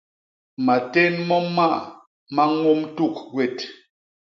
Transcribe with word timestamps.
Matén 0.65 1.13
mo 1.27 1.37
mmaa 1.45 1.77
ma 2.35 2.43
ñôm 2.61 2.79
tuk 2.95 3.15
gwét. 3.31 3.57